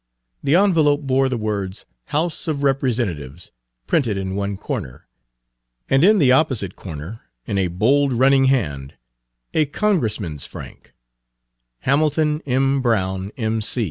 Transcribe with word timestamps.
The 0.41 0.55
envelope 0.55 1.01
bore 1.03 1.29
the 1.29 1.37
words 1.37 1.85
"House 2.07 2.47
of 2.47 2.63
Representatives" 2.63 3.51
printed 3.85 4.17
in 4.17 4.33
one 4.33 4.57
corner, 4.57 5.07
and 5.87 6.03
in 6.03 6.17
the 6.17 6.31
opposite 6.31 6.75
corner, 6.75 7.21
in 7.45 7.59
a 7.59 7.67
bold 7.67 8.11
running 8.11 8.45
hand, 8.45 8.95
a 9.53 9.67
Congressman's 9.67 10.47
frank, 10.47 10.93
"Hamilton 11.81 12.41
M. 12.47 12.81
Brown, 12.81 13.31
M. 13.37 13.61